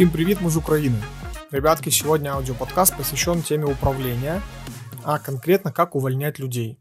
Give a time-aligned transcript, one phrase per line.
[0.00, 0.96] Всем привет, мы из Украины.
[1.50, 4.40] Ребятки, сегодня аудиоподкаст посвящен теме управления,
[5.04, 6.78] а конкретно как увольнять людей.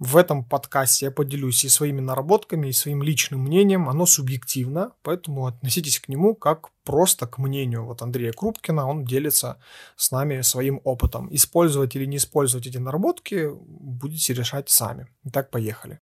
[0.00, 3.88] В этом подкасте я поделюсь и своими наработками, и своим личным мнением.
[3.88, 7.84] Оно субъективно, поэтому относитесь к нему как просто к мнению.
[7.84, 9.60] Вот Андрея Крупкина, он делится
[9.94, 11.32] с нами своим опытом.
[11.32, 15.06] Использовать или не использовать эти наработки будете решать сами.
[15.22, 16.00] Итак, поехали.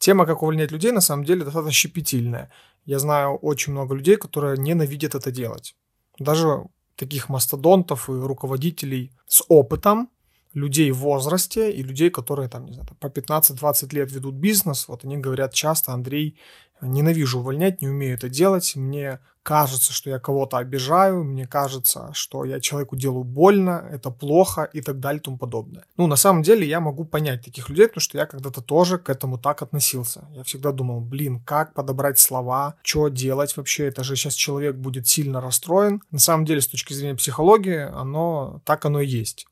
[0.00, 2.50] Тема, как увольнять людей, на самом деле достаточно щепетильная.
[2.86, 5.76] Я знаю очень много людей, которые ненавидят это делать.
[6.18, 6.64] Даже
[6.96, 10.08] таких мастодонтов и руководителей с опытом,
[10.54, 14.88] людей в возрасте и людей, которые там, не знаю, по 15-20 лет ведут бизнес.
[14.88, 16.36] Вот они говорят часто, Андрей,
[16.82, 22.44] ненавижу увольнять, не умею это делать, мне кажется, что я кого-то обижаю, мне кажется, что
[22.44, 25.84] я человеку делаю больно, это плохо и так далее и тому подобное.
[25.96, 29.08] Ну, на самом деле, я могу понять таких людей, потому что я когда-то тоже к
[29.08, 30.28] этому так относился.
[30.32, 35.08] Я всегда думал, блин, как подобрать слова, что делать вообще, это же сейчас человек будет
[35.08, 36.02] сильно расстроен.
[36.10, 39.46] На самом деле, с точки зрения психологии, оно так оно и есть.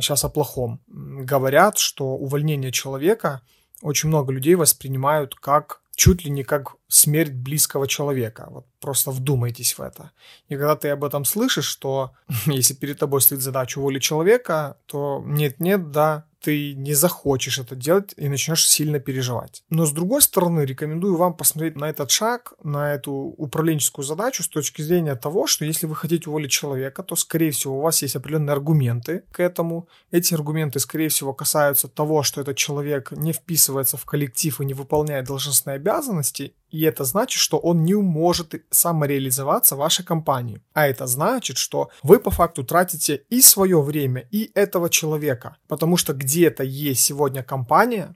[0.00, 0.80] Сейчас о плохом.
[0.86, 3.42] Говорят, что увольнение человека
[3.82, 8.48] очень много людей воспринимают как чуть ли не как смерть близкого человека.
[8.50, 10.10] Вот просто вдумайтесь в это.
[10.48, 12.12] И когда ты об этом слышишь, что
[12.46, 18.14] если перед тобой стоит задача уволить человека, то нет-нет, да, ты не захочешь это делать
[18.16, 19.64] и начнешь сильно переживать.
[19.70, 24.48] Но с другой стороны, рекомендую вам посмотреть на этот шаг, на эту управленческую задачу с
[24.48, 28.16] точки зрения того, что если вы хотите уволить человека, то, скорее всего, у вас есть
[28.16, 29.88] определенные аргументы к этому.
[30.10, 34.74] Эти аргументы, скорее всего, касаются того, что этот человек не вписывается в коллектив и не
[34.74, 40.62] выполняет должностные обязанности, и это значит, что он не может самореализоваться в вашей компании.
[40.72, 45.56] А это значит, что вы по факту тратите и свое время, и этого человека.
[45.66, 48.14] Потому что где-то есть сегодня компания,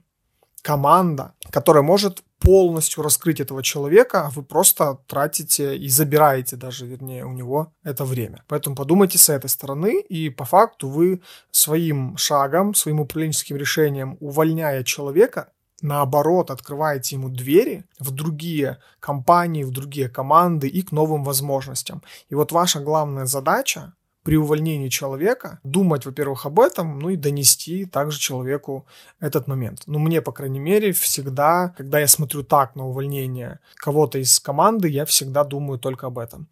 [0.61, 7.25] команда, которая может полностью раскрыть этого человека, а вы просто тратите и забираете даже, вернее,
[7.25, 8.43] у него это время.
[8.47, 14.83] Поэтому подумайте с этой стороны, и по факту вы своим шагом, своим управленческим решением, увольняя
[14.83, 15.49] человека,
[15.83, 22.01] наоборот, открываете ему двери в другие компании, в другие команды и к новым возможностям.
[22.29, 27.85] И вот ваша главная задача при увольнении человека думать, во-первых, об этом, ну и донести
[27.85, 28.85] также человеку
[29.19, 29.83] этот момент.
[29.85, 34.87] Ну, мне, по крайней мере, всегда, когда я смотрю так на увольнение кого-то из команды,
[34.87, 36.47] я всегда думаю только об этом.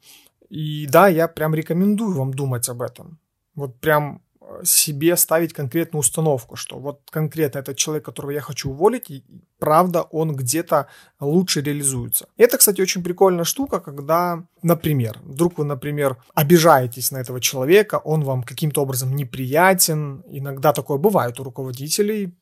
[0.50, 3.18] И да, я прям рекомендую вам думать об этом.
[3.56, 4.22] Вот прям
[4.64, 9.24] себе ставить конкретную установку, что вот конкретно этот человек, которого я хочу уволить,
[9.62, 10.88] правда, он где-то
[11.20, 12.26] лучше реализуется.
[12.36, 18.24] Это, кстати, очень прикольная штука, когда, например, вдруг вы, например, обижаетесь на этого человека, он
[18.24, 22.34] вам каким-то образом неприятен, иногда такое бывает у руководителей,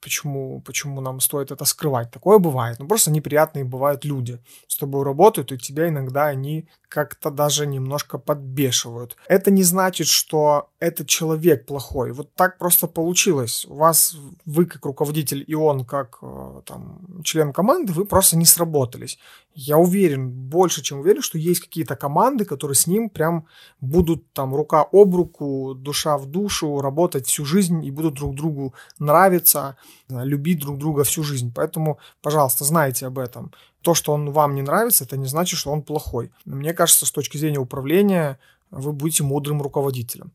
[0.00, 5.04] почему, почему нам стоит это скрывать, такое бывает, ну просто неприятные бывают люди, с тобой
[5.04, 9.16] работают, и тебя иногда они как-то даже немножко подбешивают.
[9.28, 12.12] Это не значит, что этот человек плохой.
[12.12, 13.66] Вот так просто получилось.
[13.68, 14.16] У вас,
[14.46, 19.18] вы как руководитель и он как э, там, член команды, вы просто не сработались.
[19.54, 23.46] Я уверен, больше чем уверен, что есть какие-то команды, которые с ним прям
[23.80, 28.74] будут там рука об руку, душа в душу, работать всю жизнь и будут друг другу
[28.98, 29.76] нравиться,
[30.08, 31.52] любить друг друга всю жизнь.
[31.54, 33.52] Поэтому, пожалуйста, знайте об этом.
[33.80, 36.30] То, что он вам не нравится, это не значит, что он плохой.
[36.44, 38.38] Мне кажется, с точки зрения управления
[38.70, 40.32] вы будете мудрым руководителем.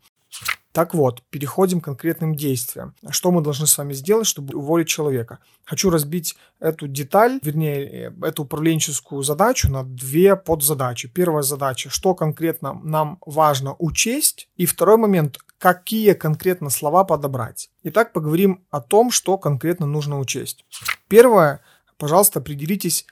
[0.73, 2.95] Так вот, переходим к конкретным действиям.
[3.11, 5.37] Что мы должны с вами сделать, чтобы уволить человека?
[5.65, 11.07] Хочу разбить эту деталь, вернее, э, эту управленческую задачу на две подзадачи.
[11.07, 17.69] Первая задача, что конкретно нам важно учесть, и второй момент, какие конкретно слова подобрать.
[17.83, 20.65] Итак, поговорим о том, что конкретно нужно учесть.
[21.07, 21.61] Первое,
[21.97, 23.05] пожалуйста, определитесь,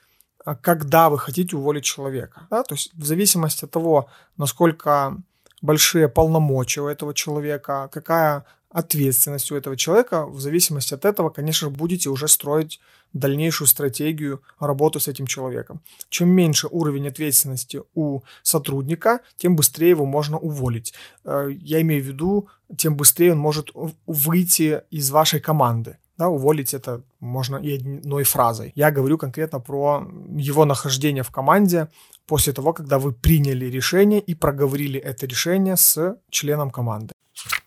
[0.43, 2.47] а, когда вы хотите уволить человека.
[2.49, 2.63] Да?
[2.63, 5.15] То есть в зависимости от того, насколько
[5.61, 11.69] большие полномочия у этого человека, какая ответственность у этого человека, в зависимости от этого, конечно
[11.69, 12.79] же, будете уже строить
[13.13, 15.81] дальнейшую стратегию работы с этим человеком.
[16.09, 20.93] Чем меньше уровень ответственности у сотрудника, тем быстрее его можно уволить.
[21.25, 22.47] Э, я имею в виду,
[22.77, 23.71] тем быстрее он может
[24.07, 25.97] выйти из вашей команды.
[26.17, 28.71] Да, уволить это можно и одной фразой.
[28.75, 30.07] Я говорю конкретно про
[30.37, 31.87] его нахождение в команде
[32.27, 37.13] после того, когда вы приняли решение и проговорили это решение с членом команды.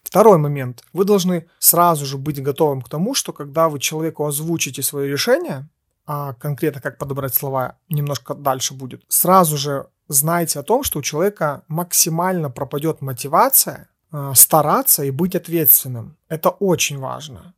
[0.02, 0.84] Второй момент.
[0.92, 5.68] Вы должны сразу же быть готовым к тому, что когда вы человеку озвучите свое решение,
[6.06, 11.02] а конкретно как подобрать слова немножко дальше будет, сразу же знайте о том, что у
[11.02, 16.16] человека максимально пропадет мотивация э, стараться и быть ответственным.
[16.28, 17.54] Это очень важно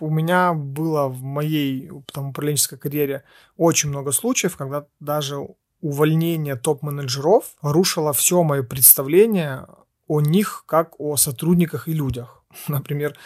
[0.00, 3.24] у меня было в моей там, управленческой карьере
[3.56, 5.46] очень много случаев, когда даже
[5.80, 9.66] увольнение топ-менеджеров рушило все мое представление
[10.06, 12.42] о них как о сотрудниках и людях.
[12.68, 13.16] Например,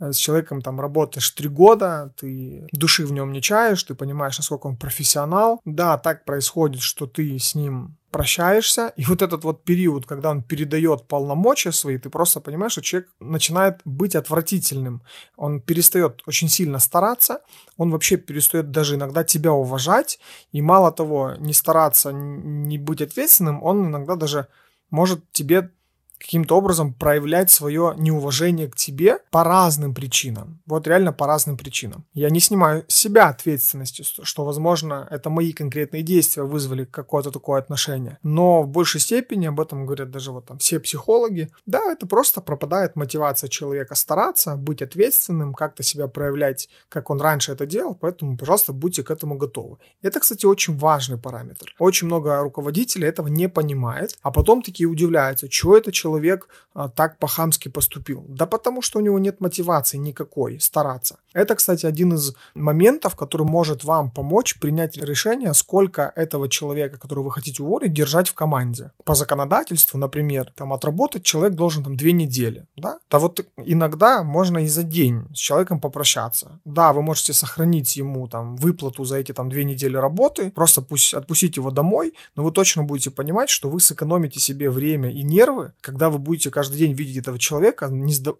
[0.00, 4.66] с человеком там работаешь три года, ты души в нем не чаешь, ты понимаешь, насколько
[4.66, 5.60] он профессионал.
[5.64, 10.42] Да, так происходит, что ты с ним прощаешься, и вот этот вот период, когда он
[10.42, 15.02] передает полномочия свои, ты просто понимаешь, что человек начинает быть отвратительным.
[15.36, 17.42] Он перестает очень сильно стараться,
[17.76, 20.18] он вообще перестает даже иногда тебя уважать,
[20.52, 24.48] и мало того, не стараться, не быть ответственным, он иногда даже
[24.90, 25.70] может тебе
[26.18, 30.60] каким-то образом проявлять свое неуважение к тебе по разным причинам.
[30.66, 32.04] Вот реально по разным причинам.
[32.12, 38.18] Я не снимаю себя ответственностью, что, возможно, это мои конкретные действия вызвали какое-то такое отношение.
[38.22, 42.40] Но в большей степени, об этом говорят даже вот там все психологи, да, это просто
[42.40, 48.36] пропадает мотивация человека стараться, быть ответственным, как-то себя проявлять, как он раньше это делал, поэтому,
[48.36, 49.78] пожалуйста, будьте к этому готовы.
[50.02, 51.74] Это, кстати, очень важный параметр.
[51.78, 56.88] Очень много руководителей этого не понимает, а потом такие удивляются, что это человек человек а,
[56.88, 58.24] так по-хамски поступил?
[58.28, 61.18] Да потому что у него нет мотивации никакой стараться.
[61.34, 67.24] Это, кстати, один из моментов, который может вам помочь принять решение, сколько этого человека, которого
[67.24, 68.90] вы хотите уволить, держать в команде.
[69.08, 72.98] По законодательству, например, там отработать человек должен там две недели, да?
[73.10, 76.60] Да вот иногда можно и за день с человеком попрощаться.
[76.66, 81.14] Да, вы можете сохранить ему там выплату за эти там две недели работы, просто пусть
[81.14, 85.72] отпустить его домой, но вы точно будете понимать, что вы сэкономите себе время и нервы,
[85.80, 87.90] когда вы будете каждый день видеть этого человека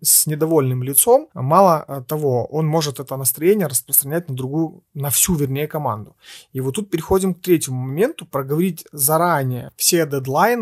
[0.03, 1.29] с недовольным лицом.
[1.33, 6.15] Мало того, он может это настроение распространять на другую, на всю, вернее, команду.
[6.53, 10.58] И вот тут переходим к третьему моменту, проговорить заранее все дедлайны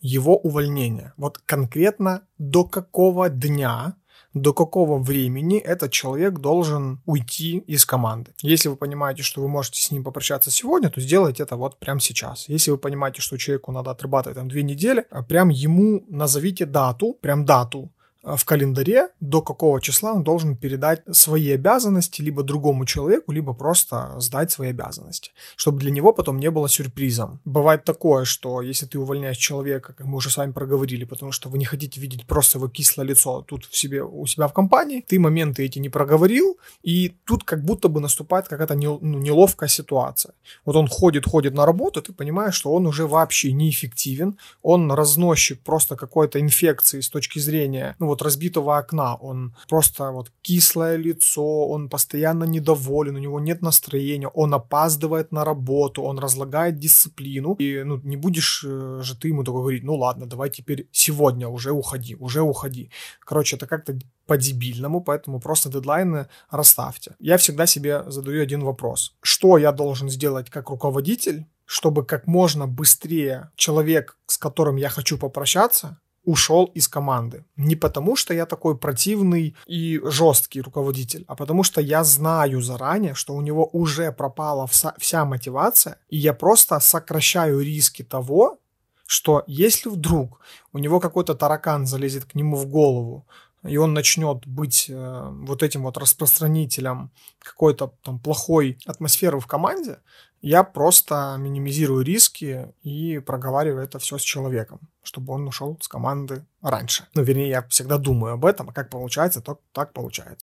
[0.00, 1.14] его увольнения.
[1.16, 3.96] Вот конкретно до какого дня
[4.36, 8.32] до какого времени этот человек должен уйти из команды.
[8.42, 12.00] Если вы понимаете, что вы можете с ним попрощаться сегодня, то сделайте это вот прямо
[12.00, 12.46] сейчас.
[12.48, 17.46] Если вы понимаете, что человеку надо отрабатывать там две недели, прям ему назовите дату, прям
[17.46, 17.90] дату,
[18.34, 24.14] в календаре, до какого числа он должен передать свои обязанности либо другому человеку, либо просто
[24.18, 27.40] сдать свои обязанности, чтобы для него потом не было сюрпризом.
[27.44, 31.48] Бывает такое, что если ты увольняешь человека, как мы уже с вами проговорили, потому что
[31.48, 35.04] вы не хотите видеть просто его кислое лицо тут в себе, у себя в компании,
[35.06, 40.34] ты моменты эти не проговорил, и тут как будто бы наступает какая-то ну, неловкая ситуация.
[40.64, 45.60] Вот он ходит, ходит на работу, ты понимаешь, что он уже вообще неэффективен, он разносчик
[45.60, 49.16] просто какой-то инфекции с точки зрения, ну вот вот разбитого окна.
[49.16, 55.44] Он просто вот кислое лицо, он постоянно недоволен, у него нет настроения, он опаздывает на
[55.44, 57.56] работу, он разлагает дисциплину.
[57.60, 61.48] И ну, не будешь э, же ты ему только говорить, ну ладно, давай теперь сегодня
[61.48, 62.90] уже уходи, уже уходи.
[63.20, 67.14] Короче, это как-то по-дебильному, поэтому просто дедлайны расставьте.
[67.20, 69.14] Я всегда себе задаю один вопрос.
[69.22, 75.18] Что я должен сделать как руководитель, чтобы как можно быстрее человек, с которым я хочу
[75.18, 77.44] попрощаться, ушел из команды.
[77.56, 83.14] Не потому, что я такой противный и жесткий руководитель, а потому что я знаю заранее,
[83.14, 88.58] что у него уже пропала вся, вся мотивация, и я просто сокращаю риски того,
[89.06, 90.40] что если вдруг
[90.72, 93.24] у него какой-то таракан залезет к нему в голову,
[93.66, 99.98] и он начнет быть э, вот этим вот распространителем какой-то там плохой атмосферы в команде,
[100.40, 106.46] я просто минимизирую риски и проговариваю это все с человеком, чтобы он ушел с команды
[106.62, 107.08] раньше.
[107.14, 110.45] Ну, вернее, я всегда думаю об этом, а как получается, то так получается.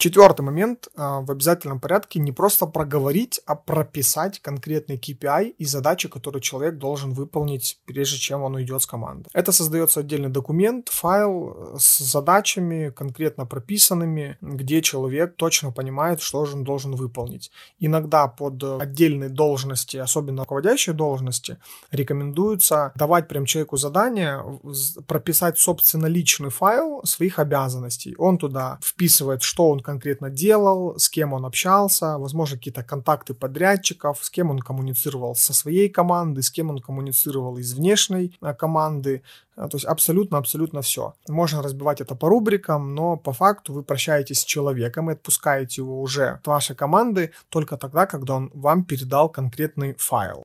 [0.00, 6.08] Четвертый момент а, в обязательном порядке не просто проговорить, а прописать конкретный KPI и задачи,
[6.08, 9.28] которые человек должен выполнить, прежде чем он уйдет с команды.
[9.34, 16.56] Это создается отдельный документ, файл с задачами конкретно прописанными, где человек точно понимает, что же
[16.56, 17.50] он должен выполнить.
[17.78, 21.58] Иногда под отдельные должности, особенно руководящие должности,
[21.90, 24.42] рекомендуется давать прям человеку задание
[25.06, 28.14] прописать собственно личный файл своих обязанностей.
[28.16, 34.18] Он туда вписывает, что он конкретно делал, с кем он общался, возможно, какие-то контакты подрядчиков,
[34.22, 39.22] с кем он коммуницировал со своей команды, с кем он коммуницировал из внешней э, команды.
[39.56, 41.14] Э, то есть абсолютно-абсолютно все.
[41.28, 46.00] Можно разбивать это по рубрикам, но по факту вы прощаетесь с человеком и отпускаете его
[46.00, 50.44] уже от вашей команды только тогда, когда он вам передал конкретный файл.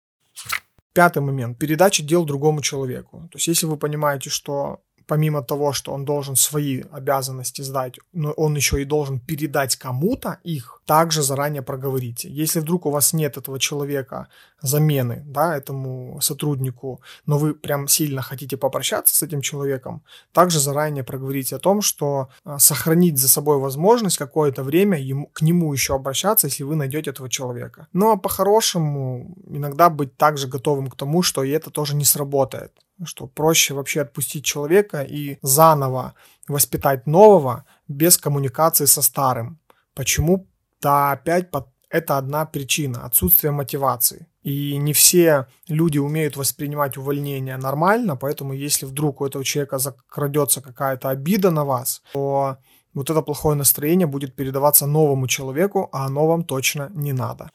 [0.94, 1.60] Пятый момент.
[1.60, 3.28] Передача дел другому человеку.
[3.32, 8.31] То есть если вы понимаете, что помимо того, что он должен свои обязанности сдать, но
[8.31, 12.29] он еще и должен передать кому-то их, также заранее проговорите.
[12.29, 14.27] Если вдруг у вас нет этого человека
[14.62, 21.03] замены, да, этому сотруднику, но вы прям сильно хотите попрощаться с этим человеком, также заранее
[21.03, 25.95] проговорите о том, что а, сохранить за собой возможность какое-то время ему, к нему еще
[25.95, 27.88] обращаться, если вы найдете этого человека.
[27.93, 32.71] Ну а по-хорошему иногда быть также готовым к тому, что и это тоже не сработает
[33.04, 36.14] что проще вообще отпустить человека и заново
[36.48, 39.60] воспитать нового без коммуникации со старым.
[39.94, 40.48] Почему?
[40.82, 41.50] Да опять
[41.90, 44.28] это одна причина– отсутствие мотивации.
[44.44, 50.62] И не все люди умеют воспринимать увольнение нормально, поэтому если вдруг у этого человека закрадется
[50.62, 52.58] какая-то обида на вас, то
[52.94, 57.50] вот это плохое настроение будет передаваться новому человеку, а оно вам точно не надо.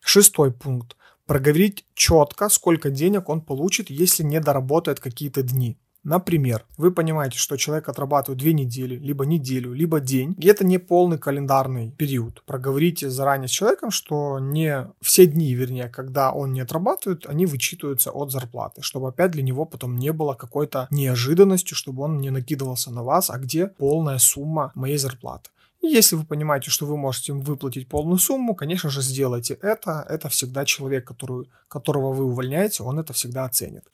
[0.00, 0.96] Шестой пункт
[1.30, 5.78] проговорить четко, сколько денег он получит, если не доработает какие-то дни.
[6.02, 10.78] Например, вы понимаете, что человек отрабатывает две недели, либо неделю, либо день, и это не
[10.78, 12.42] полный календарный период.
[12.46, 18.10] Проговорите заранее с человеком, что не все дни, вернее, когда он не отрабатывает, они вычитываются
[18.10, 22.90] от зарплаты, чтобы опять для него потом не было какой-то неожиданностью, чтобы он не накидывался
[22.90, 25.50] на вас, а где полная сумма моей зарплаты.
[25.82, 30.04] Если вы понимаете, что вы можете им выплатить полную сумму, конечно же, сделайте это.
[30.08, 33.84] Это всегда человек, который, которого вы увольняете, он это всегда оценит.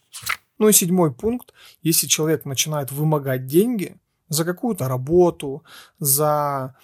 [0.59, 1.52] Ну и седьмой пункт.
[1.83, 3.97] Если человек начинает вымогать деньги
[4.28, 5.62] за какую-то работу,
[5.99, 6.75] за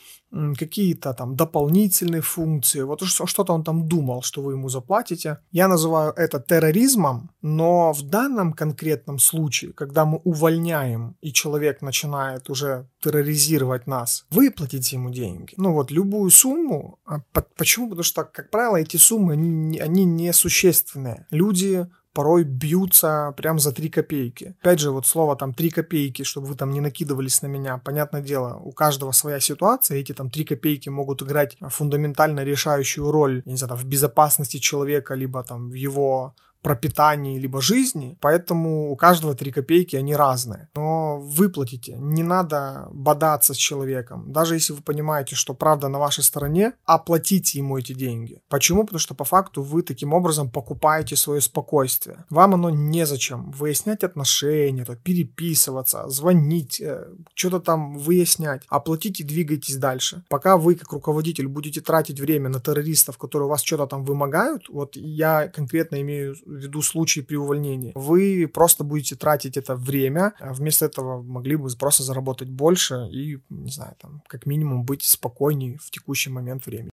[0.58, 5.38] какие-то там дополнительные функции, вот что-то он там думал, что вы ему заплатите.
[5.50, 12.50] Я называю это терроризмом, но в данном конкретном случае, когда мы увольняем и человек начинает
[12.50, 15.54] уже терроризировать нас, выплатите ему деньги.
[15.58, 16.98] Ну вот любую сумму.
[17.04, 17.20] А
[17.56, 17.88] почему?
[17.88, 21.26] Потому что, как правило, эти суммы, они, они несущественные.
[21.30, 24.54] Люди порой бьются прям за 3 копейки.
[24.60, 27.78] Опять же, вот слово там 3 копейки, чтобы вы там не накидывались на меня.
[27.78, 33.42] Понятное дело, у каждого своя ситуация, эти там 3 копейки могут играть фундаментально решающую роль,
[33.44, 38.96] не знаю, там, в безопасности человека, либо там в его пропитании либо жизни, поэтому у
[38.96, 40.68] каждого три копейки, они разные.
[40.74, 44.32] Но выплатите, не надо бодаться с человеком.
[44.32, 48.40] Даже если вы понимаете, что правда на вашей стороне, оплатите ему эти деньги.
[48.48, 48.84] Почему?
[48.84, 52.24] Потому что по факту вы таким образом покупаете свое спокойствие.
[52.30, 58.62] Вам оно незачем выяснять отношения, то переписываться, звонить, э, что-то там выяснять.
[58.68, 60.22] Оплатите двигайтесь дальше.
[60.28, 64.68] Пока вы как руководитель будете тратить время на террористов, которые у вас что-то там вымогают,
[64.68, 67.92] вот я конкретно имею ввиду случаи при увольнении.
[67.94, 73.40] Вы просто будете тратить это время, а вместо этого могли бы просто заработать больше и,
[73.50, 76.90] не знаю, там, как минимум быть спокойнее в текущий момент времени.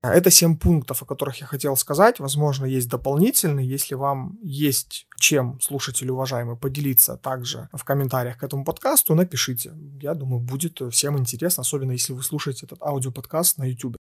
[0.00, 2.20] Это 7 пунктов, о которых я хотел сказать.
[2.20, 3.68] Возможно, есть дополнительные.
[3.68, 9.72] Если вам есть чем, слушатели уважаемые, поделиться также в комментариях к этому подкасту, напишите.
[10.00, 13.97] Я думаю, будет всем интересно, особенно если вы слушаете этот аудиоподкаст на YouTube.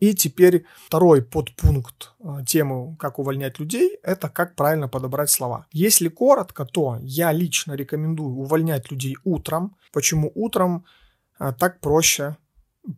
[0.00, 5.66] И теперь второй подпункт э, темы «Как увольнять людей»— это как правильно подобрать слова.
[5.72, 9.76] Если коротко, то я лично рекомендую увольнять людей утром.
[9.92, 10.84] Почему утром?
[11.38, 12.36] Э, так проще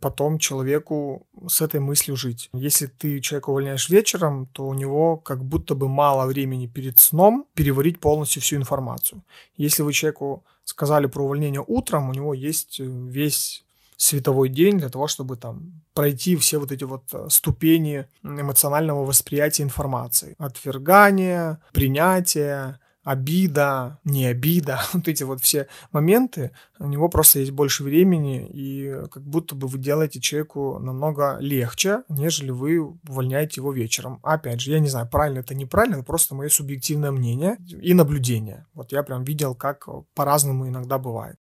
[0.00, 2.48] потом человеку с этой мыслью жить.
[2.52, 7.46] Если ты человека увольняешь вечером, то у него как будто бы мало времени перед сном
[7.54, 9.22] переварить полностью всю информацию.
[9.56, 13.64] Если вы человеку сказали про увольнение утром, у него есть э, весь
[14.00, 19.62] световой день для того, чтобы там пройти все вот эти вот э, ступени эмоционального восприятия
[19.62, 20.34] информации.
[20.38, 27.84] Отвергание, принятие, обида, не обида, вот эти вот все моменты, у него просто есть больше
[27.84, 34.18] времени, и как будто бы вы делаете человеку намного легче, нежели вы увольняете его вечером.
[34.22, 38.64] Опять же, я не знаю, правильно это неправильно, это просто мое субъективное мнение и наблюдение.
[38.72, 41.36] Вот я прям видел, как по-разному иногда бывает.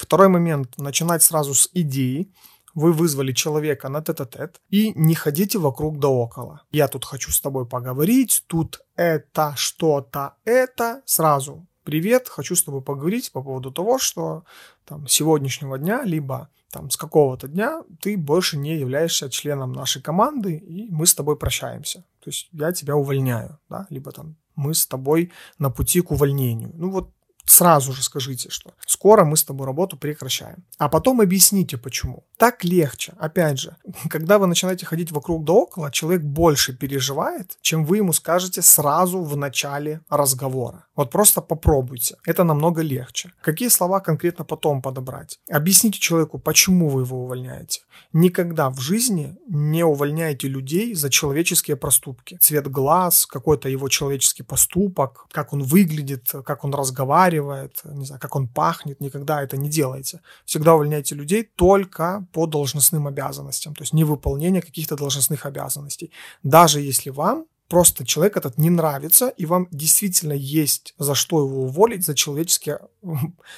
[0.00, 0.78] Второй момент.
[0.78, 2.32] Начинать сразу с идеи.
[2.74, 6.62] Вы вызвали человека на тет-а-тет и не ходите вокруг да около.
[6.72, 11.02] Я тут хочу с тобой поговорить, тут это, что-то, это.
[11.04, 14.44] Сразу привет, хочу с тобой поговорить по поводу того, что
[14.86, 20.54] там сегодняшнего дня, либо там с какого-то дня ты больше не являешься членом нашей команды,
[20.54, 22.04] и мы с тобой прощаемся.
[22.20, 26.72] То есть я тебя увольняю, да, либо там мы с тобой на пути к увольнению.
[26.74, 27.10] Ну вот
[27.50, 30.64] сразу же скажите, что скоро мы с тобой работу прекращаем.
[30.78, 32.24] А потом объясните, почему.
[32.36, 33.12] Так легче.
[33.18, 33.76] Опять же,
[34.10, 39.22] когда вы начинаете ходить вокруг да около, человек больше переживает, чем вы ему скажете сразу
[39.22, 40.84] в начале разговора.
[40.96, 42.16] Вот просто попробуйте.
[42.26, 43.32] Это намного легче.
[43.42, 45.38] Какие слова конкретно потом подобрать?
[45.50, 47.80] Объясните человеку, почему вы его увольняете.
[48.12, 52.36] Никогда в жизни не увольняйте людей за человеческие проступки.
[52.40, 58.20] Цвет глаз, какой-то его человеческий поступок, как он выглядит, как он разговаривает, разговаривает, не знаю,
[58.20, 60.20] как он пахнет, никогда это не делайте.
[60.44, 66.10] Всегда увольняйте людей только по должностным обязанностям, то есть не выполнение каких-то должностных обязанностей.
[66.42, 71.62] Даже если вам просто человек этот не нравится, и вам действительно есть за что его
[71.62, 72.78] уволить, за человеческие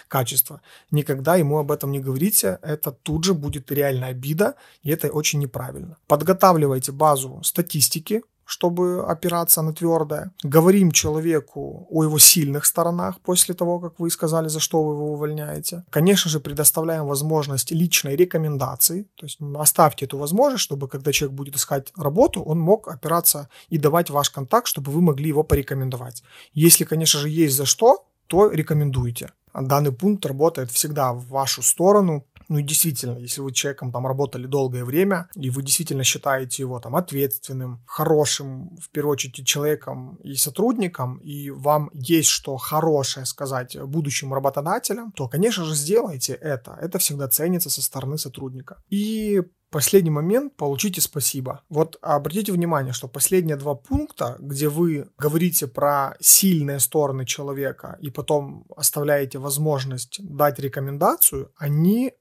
[0.08, 0.60] качества.
[0.90, 5.40] Никогда ему об этом не говорите, это тут же будет реальная обида, и это очень
[5.40, 5.96] неправильно.
[6.06, 10.32] Подготавливайте базу статистики, чтобы опираться на твердое.
[10.42, 15.12] Говорим человеку о его сильных сторонах после того, как вы сказали, за что вы его
[15.12, 15.84] увольняете.
[15.90, 19.06] Конечно же, предоставляем возможность личной рекомендации.
[19.16, 23.78] То есть оставьте эту возможность, чтобы когда человек будет искать работу, он мог опираться и
[23.78, 26.22] давать ваш контакт, чтобы вы могли его порекомендовать.
[26.52, 29.32] Если, конечно же, есть за что, то рекомендуйте.
[29.54, 34.46] Данный пункт работает всегда в вашу сторону, ну и действительно, если вы человеком там работали
[34.46, 40.34] долгое время, и вы действительно считаете его там ответственным, хорошим, в первую очередь, человеком и
[40.34, 46.76] сотрудником, и вам есть что хорошее сказать будущим работодателям, то, конечно же, сделайте это.
[46.78, 48.82] Это всегда ценится со стороны сотрудника.
[48.90, 49.40] И
[49.72, 51.62] Последний момент, получите спасибо.
[51.70, 58.10] Вот обратите внимание, что последние два пункта, где вы говорите про сильные стороны человека и
[58.10, 62.12] потом оставляете возможность дать рекомендацию, они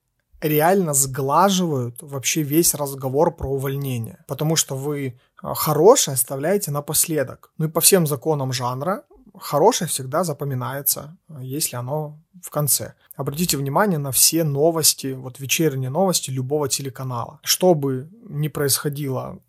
[0.42, 4.24] реально сглаживают вообще весь разговор про увольнение.
[4.28, 7.52] Потому что вы а, хорошее оставляете напоследок.
[7.58, 9.04] Ну и по всем законам жанра
[9.40, 12.94] хорошее всегда запоминается, если оно в конце.
[13.16, 17.40] Обратите внимание на все новости, вот вечерние новости любого телеканала.
[17.44, 19.40] Что бы ни происходило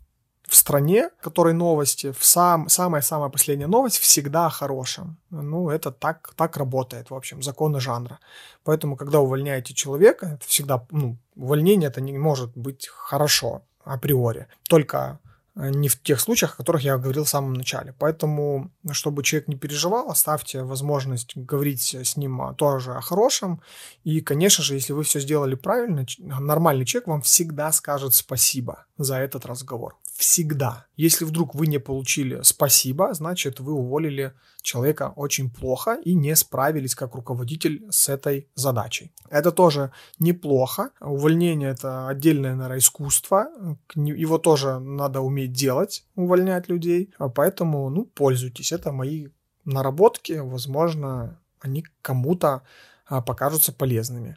[0.47, 5.17] в стране, которой новости, в сам, самая-самая последняя новость всегда о хорошем.
[5.31, 8.19] Ну, это так, так работает, в общем, законы жанра.
[8.65, 14.47] Поэтому, когда увольняете человека, это всегда, ну, увольнение это не может быть хорошо априори.
[14.69, 15.21] Только
[15.55, 17.95] Э, не в тех случаях, о которых я говорил в самом начале.
[17.99, 23.61] Поэтому, чтобы человек не переживал, оставьте возможность говорить с ним тоже о хорошем.
[24.05, 29.17] И, конечно же, если вы все сделали правильно, нормальный человек вам всегда скажет спасибо за
[29.17, 29.97] этот разговор.
[30.23, 30.87] Всегда.
[30.97, 36.95] Если вдруг вы не получили спасибо, значит, вы уволили человека очень плохо и не справились
[36.95, 39.13] как руководитель с этой задачей.
[39.31, 40.91] Это тоже неплохо.
[41.01, 43.49] Увольнение– это отдельное, наверное, искусство.
[43.97, 47.13] Его тоже надо уметь делать, увольнять людей.
[47.19, 48.71] А поэтому, ну, пользуйтесь.
[48.71, 49.27] Это мои
[49.65, 50.35] наработки.
[50.35, 52.63] Возможно, они кому-то
[53.07, 54.37] а, покажутся полезными.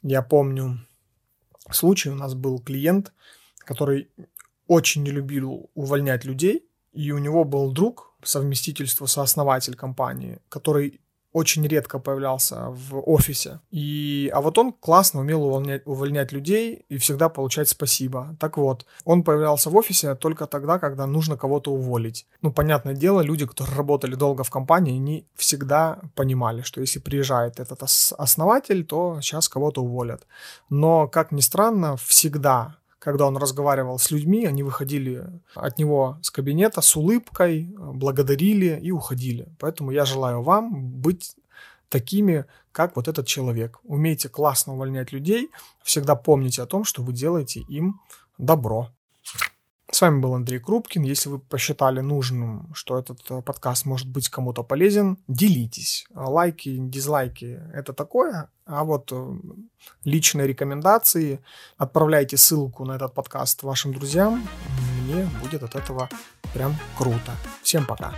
[0.00, 0.78] Я помню
[1.70, 3.12] случай, у нас был клиент,
[3.58, 4.08] который
[4.66, 11.00] очень не любил увольнять людей, и у него был друг, совместительство сооснователь компании, который
[11.36, 13.60] очень редко появлялся в офисе.
[13.70, 18.34] И, а вот он классно умел увольнять, увольнять людей и всегда получать спасибо.
[18.40, 22.26] Так вот, он появлялся в офисе только тогда, когда нужно кого-то уволить.
[22.40, 27.60] Ну, понятное дело, люди, которые работали долго в компании, не всегда понимали, что если приезжает
[27.60, 27.82] этот
[28.18, 30.26] основатель, то сейчас кого-то уволят.
[30.70, 36.30] Но, как ни странно, всегда когда он разговаривал с людьми, они выходили от него с
[36.32, 39.46] кабинета с улыбкой, благодарили и уходили.
[39.60, 41.36] Поэтому я желаю вам быть
[41.88, 43.78] такими, как вот этот человек.
[43.84, 45.50] Умейте классно увольнять людей,
[45.84, 48.00] всегда помните о том, что вы делаете им
[48.38, 48.90] добро.
[49.96, 51.04] С вами был Андрей Крупкин.
[51.04, 56.06] Если вы посчитали нужным, что этот э, подкаст может быть кому-то полезен, делитесь.
[56.14, 58.50] Лайки, дизлайки– это такое.
[58.66, 59.38] А вот э,
[60.04, 61.40] личные рекомендации,
[61.78, 64.46] отправляйте ссылку на этот подкаст вашим друзьям.
[65.00, 66.10] Мне будет от этого
[66.52, 67.32] прям круто.
[67.62, 68.14] Всем пока.